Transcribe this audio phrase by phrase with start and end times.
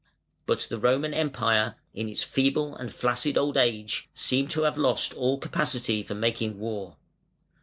[0.47, 5.13] But the Roman Empire, in its feeble and flaccid old age, seemed to have lost
[5.13, 6.95] all capacity for making war.